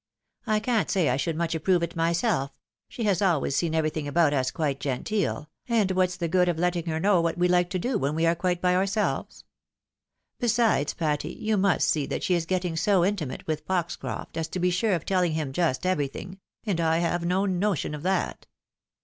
I 0.47 0.59
can't 0.59 0.89
say 0.89 1.09
I 1.09 1.17
should 1.17 1.35
much 1.35 1.53
approve 1.53 1.83
it 1.83 1.95
myself 1.95 2.53
^ 2.53 2.53
she 2.89 3.03
has 3.03 3.21
always 3.21 3.55
seen 3.55 3.75
everything 3.75 4.07
about 4.07 4.33
us 4.33 4.49
quite 4.49 4.79
genteel, 4.79 5.47
and 5.69 5.91
what's 5.91 6.17
the 6.17 6.27
good 6.27 6.49
of 6.49 6.57
letting 6.57 6.87
her 6.87 6.99
know 6.99 7.21
what 7.21 7.37
we 7.37 7.47
Uke 7.55 7.69
to 7.69 7.77
do 7.77 7.99
when 7.99 8.15
we 8.15 8.25
are 8.25 8.33
quite 8.33 8.63
by 8.63 8.73
ourselves? 8.75 9.43
Besides, 10.39 10.95
Patty, 10.95 11.33
you 11.33 11.55
must 11.55 11.87
see 11.87 12.07
that 12.07 12.23
she 12.23 12.33
is 12.33 12.47
getting 12.47 12.75
so 12.75 13.05
intimate 13.05 13.45
with 13.45 13.67
Foxcroft 13.67 14.37
as 14.37 14.47
to 14.47 14.59
be 14.59 14.71
sure 14.71 14.93
of 14.95 15.05
telling 15.05 15.33
him 15.33 15.53
just 15.53 15.85
everything— 15.85 16.39
and 16.65 16.81
I 16.81 16.97
have 16.97 17.23
no 17.23 17.45
notion 17.45 17.93
of 17.93 18.01
that. 18.01 18.47